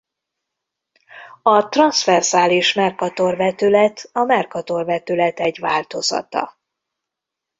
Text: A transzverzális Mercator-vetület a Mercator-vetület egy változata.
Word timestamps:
A 1.43 1.69
transzverzális 1.69 2.73
Mercator-vetület 2.73 4.09
a 4.11 4.23
Mercator-vetület 4.23 5.39
egy 5.39 5.59
változata. 5.59 6.59